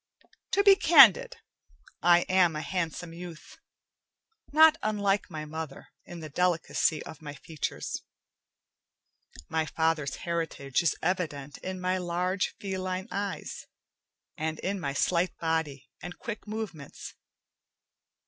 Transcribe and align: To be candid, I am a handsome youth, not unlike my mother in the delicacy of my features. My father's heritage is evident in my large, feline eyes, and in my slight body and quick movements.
To 0.53 0.63
be 0.63 0.75
candid, 0.75 1.35
I 2.01 2.21
am 2.21 2.55
a 2.55 2.61
handsome 2.63 3.13
youth, 3.13 3.59
not 4.51 4.75
unlike 4.81 5.29
my 5.29 5.45
mother 5.45 5.89
in 6.05 6.21
the 6.21 6.27
delicacy 6.29 7.03
of 7.03 7.21
my 7.21 7.35
features. 7.35 8.01
My 9.47 9.67
father's 9.67 10.15
heritage 10.15 10.81
is 10.81 10.95
evident 11.03 11.59
in 11.59 11.79
my 11.79 11.99
large, 11.99 12.55
feline 12.59 13.09
eyes, 13.11 13.67
and 14.35 14.57
in 14.61 14.79
my 14.79 14.93
slight 14.93 15.37
body 15.37 15.91
and 16.01 16.17
quick 16.17 16.47
movements. 16.47 17.13